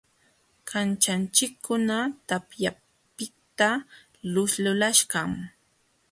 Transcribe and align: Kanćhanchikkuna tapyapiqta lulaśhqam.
Kanćhanchikkuna 0.69 1.97
tapyapiqta 2.27 3.69
lulaśhqam. 4.31 5.31